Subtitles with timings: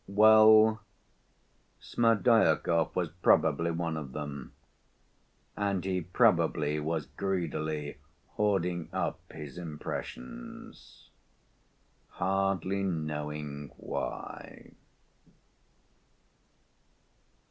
[0.07, 0.81] Well,
[1.79, 4.53] Smerdyakov was probably one of them,
[5.55, 11.11] and he probably was greedily hoarding up his impressions,
[12.07, 14.71] hardly knowing why.